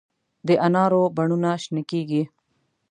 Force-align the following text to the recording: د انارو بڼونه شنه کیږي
د 0.47 0.49
انارو 0.65 1.03
بڼونه 1.15 1.51
شنه 1.63 1.81
کیږي 1.91 2.23